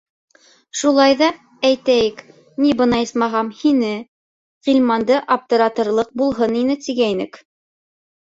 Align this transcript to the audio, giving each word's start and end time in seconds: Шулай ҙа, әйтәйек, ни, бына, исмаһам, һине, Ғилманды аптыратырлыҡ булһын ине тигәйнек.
Шулай 0.77 1.11
ҙа, 1.17 1.25
әйтәйек, 1.67 2.23
ни, 2.63 2.71
бына, 2.79 3.01
исмаһам, 3.09 3.51
һине, 3.59 3.91
Ғилманды 4.69 5.21
аптыратырлыҡ 5.37 6.11
булһын 6.25 6.59
ине 6.65 6.79
тигәйнек. 6.89 7.41